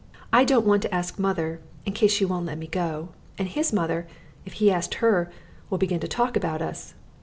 [0.33, 3.71] I don't want to ask mother, in case she won't let me go; and his
[3.71, 4.07] mother,
[4.45, 5.29] if he asked her,
[5.69, 6.95] will begin to talk about us.